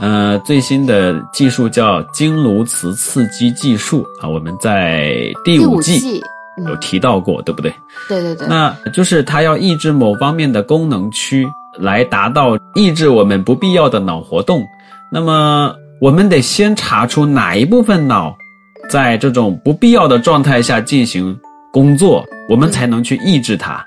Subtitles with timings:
[0.00, 6.20] 呃，最新的技术叫经颅磁刺激技术啊，我们在第第五季
[6.66, 7.72] 有提到过，对不对？
[8.08, 11.46] 对对对，那就是它要抑制某方面的功能区，
[11.78, 14.62] 来达到抑制我们不必要的脑活动。
[15.12, 18.36] 那么我们得先查出哪一部分脑
[18.90, 21.38] 在这种不必要的状态下进行
[21.72, 23.84] 工作，我们才能去抑制它。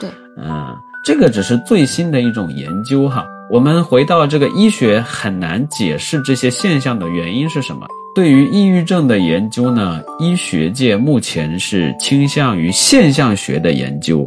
[0.00, 0.08] 对，
[0.38, 0.74] 嗯，
[1.04, 3.22] 这个只是最新的一种研究哈。
[3.52, 7.86] 我们回到这个医学很难解释这些现象的原因是什么。
[8.14, 14.26] 对于抑郁症的研究呢，医学界目前是倾向于现象学的研究，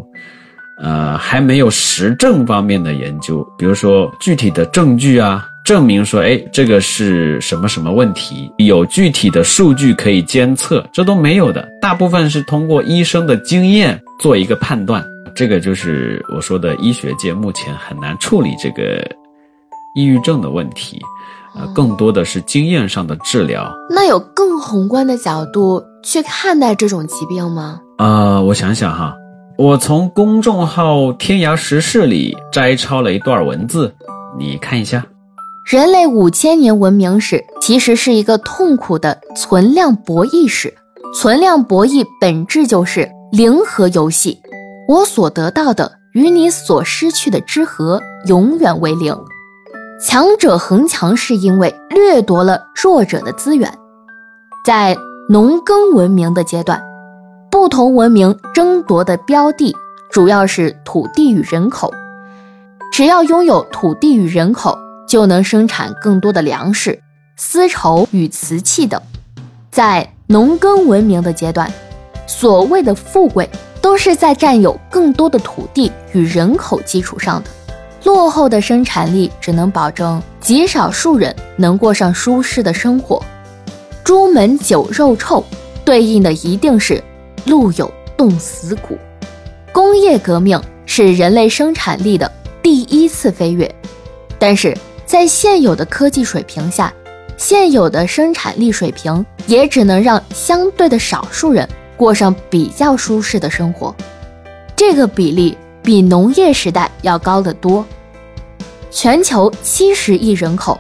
[0.80, 11.68] 呃，还没有实证方面的研究，比如说具体的证据啊，证明说，哎，这个是什么什么问题，有具体的数据可以监测，这都没有的。
[11.82, 15.04] 大部分是通过医生的经验做一个判断，
[15.36, 19.06] 这个就是我说的医学界目前很难处理这个
[19.94, 21.02] 抑郁症的问题，
[21.54, 23.70] 呃，更多的是经验上的治疗。
[23.90, 27.82] 那有更宏观的角度去看待这种疾病吗？
[27.98, 29.14] 呃，我想想哈，
[29.58, 33.94] 我从公众号“天涯时事”里摘抄了一段文字，
[34.40, 35.06] 你看一下。
[35.66, 40.74] 人类五千年文明史其实是一个痛苦的存量博弈史。
[41.18, 44.38] 存量博弈本质就是零和游戏，
[44.88, 49.18] 我所得到的与你所失去的之和永远为零。
[50.00, 53.72] 强者恒强是因为掠夺了弱者的资源。
[54.66, 54.96] 在
[55.30, 56.82] 农耕文明的阶段，
[57.50, 59.76] 不同文明争夺的标的
[60.12, 61.94] 主要是土地与人口。
[62.92, 64.78] 只要拥有土地与人口，
[65.08, 67.00] 就能生产更多的粮食、
[67.36, 69.02] 丝绸与瓷器等。
[69.72, 71.72] 在农耕文明的阶段，
[72.28, 73.50] 所谓的富贵
[73.86, 77.50] 都是在占有更多的土地与人口基础上的。
[78.04, 83.24] 落后的生产力只能保证极少数人能过上舒适的生活。
[84.04, 85.46] 朱门酒肉臭，
[85.86, 87.00] 对应的一定是
[87.46, 88.98] 路有冻死骨。
[89.72, 92.32] 工业革命是人类生产力的
[92.64, 93.72] 第一次飞跃，
[94.40, 96.92] 但是在现有的科技水平下，
[97.38, 103.96] 现有的生产力水平也只能让相对的少数人过上比较舒适的生活。
[104.76, 107.86] 这个比例比农业时代要高得多。
[108.92, 110.80] 全球七十亿人口，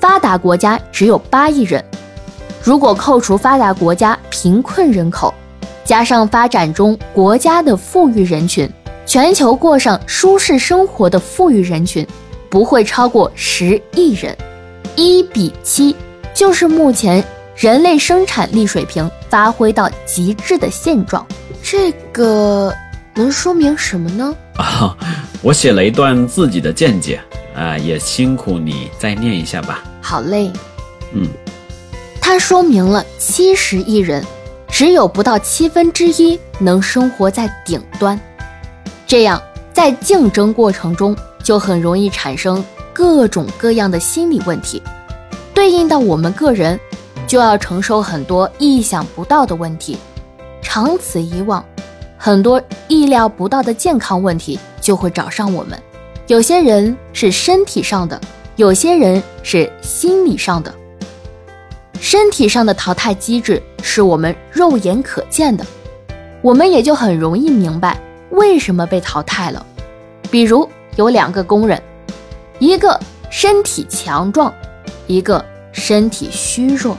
[0.00, 1.84] 发达国家只有八亿人。
[2.62, 5.32] 如果扣除发达国家贫困人口，
[5.84, 8.68] 加上发展中国家的富裕人群，
[9.04, 12.06] 全球过上舒适生活的富裕人群
[12.50, 14.36] 不会超过十亿人，
[14.96, 15.94] 一比七
[16.34, 17.22] 就是目前
[17.56, 21.26] 人类生产力水平发挥到极致的现状。
[21.62, 22.72] 这个
[23.14, 24.36] 能说明什么呢？
[24.56, 24.94] 啊，
[25.42, 27.18] 我写了一段自己的见解
[27.56, 29.82] 啊，也辛苦你再念一下吧。
[30.02, 30.52] 好嘞，
[31.12, 31.26] 嗯，
[32.20, 34.22] 它说明了七十亿人，
[34.68, 38.20] 只有不到七分之一能生活在顶端，
[39.06, 39.42] 这样
[39.72, 42.62] 在竞争过程中就很容易产生
[42.92, 44.80] 各种各样的心理问题，
[45.54, 46.78] 对应到我们个人，
[47.26, 49.98] 就要承受很多意想不到的问题，
[50.62, 51.64] 长此以往，
[52.16, 55.78] 很多意料不到的健康问题就会找上我们。
[56.28, 58.20] 有些人是身体上的，
[58.56, 60.72] 有些人是心理上的。
[62.00, 65.64] 身体上的淘汰机制是我们肉眼可见的，
[66.42, 68.00] 我们也就很容易明白
[68.30, 69.64] 为什么被淘汰了。
[70.30, 71.82] 比如有两个工人，
[72.58, 73.00] 一个
[73.30, 74.52] 身体强壮，
[75.06, 76.96] 一个身体虚弱，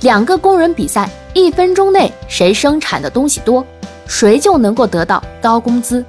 [0.00, 3.66] 两个工人比赛，一分钟内谁生产的东西多，
[4.06, 6.04] 谁就能够得到高工资。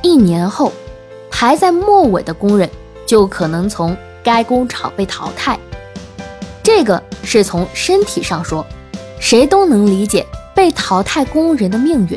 [0.00, 0.72] 一年后，
[1.30, 2.70] 排在末尾的工人
[3.06, 5.58] 就可能从该工厂被淘汰。
[6.62, 8.64] 这个是从身体上说，
[9.18, 12.16] 谁都能理解被淘汰工人的命运。